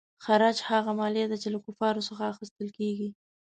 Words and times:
خراج 0.25 0.57
هغه 0.69 0.91
مالیه 0.99 1.27
ده 1.31 1.37
چې 1.41 1.47
له 1.53 1.59
کفارو 1.65 2.05
څخه 2.09 2.23
اخیستل 2.33 2.67
کیږي. 2.77 3.09